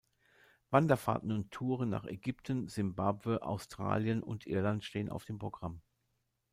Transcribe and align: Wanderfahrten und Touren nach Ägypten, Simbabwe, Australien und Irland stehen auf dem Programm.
Wanderfahrten 0.71 1.31
und 1.31 1.51
Touren 1.51 1.89
nach 1.91 2.05
Ägypten, 2.05 2.67
Simbabwe, 2.67 3.43
Australien 3.43 4.23
und 4.23 4.47
Irland 4.47 4.83
stehen 4.83 5.09
auf 5.11 5.25
dem 5.25 5.37
Programm. 5.37 5.83